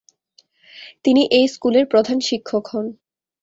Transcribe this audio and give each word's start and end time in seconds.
তিনি 1.05 1.21
এই 1.31 1.45
স্কুলের 1.47 1.85
প্রধান 1.87 2.17
শিক্ষক 2.19 2.65
হন। 2.67 2.85